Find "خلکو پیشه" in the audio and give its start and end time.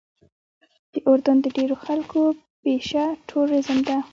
1.85-3.05